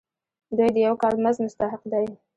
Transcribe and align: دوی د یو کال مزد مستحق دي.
دوی 0.57 0.69
د 0.75 0.77
یو 0.87 0.95
کال 1.01 1.15
مزد 1.23 1.39
مستحق 1.45 1.81
دي. 1.91 2.07